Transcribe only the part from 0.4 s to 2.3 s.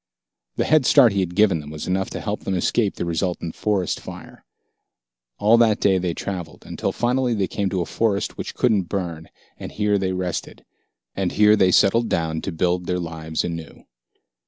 The head start he had given them was enough to